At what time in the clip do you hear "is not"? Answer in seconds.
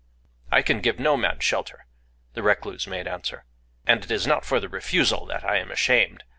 4.09-4.43